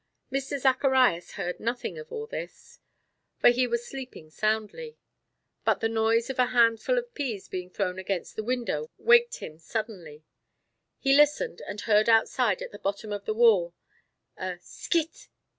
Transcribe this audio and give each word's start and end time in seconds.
Mr. 0.31 0.59
Zacharias 0.59 1.33
heard 1.33 1.59
nothing 1.59 1.99
of 1.99 2.11
all 2.11 2.25
this, 2.25 2.79
for 3.37 3.49
he 3.49 3.67
was 3.67 3.85
sleeping 3.85 4.31
soundly; 4.31 4.97
but 5.63 5.79
the 5.79 5.87
noise 5.87 6.27
of 6.27 6.39
a 6.39 6.47
handful 6.47 6.97
of 6.97 7.13
peas 7.13 7.47
being 7.47 7.69
thrown 7.69 7.99
against 7.99 8.35
the 8.35 8.43
window 8.43 8.89
waked 8.97 9.35
him 9.35 9.59
suddenly. 9.59 10.23
He 10.97 11.15
listened 11.15 11.61
and 11.67 11.81
heard 11.81 12.09
outside 12.09 12.63
at 12.63 12.71
the 12.71 12.79
bottom 12.79 13.11
of 13.13 13.25
the 13.25 13.35
wall, 13.35 13.75
a 14.37 14.57
"scit! 14.57 15.27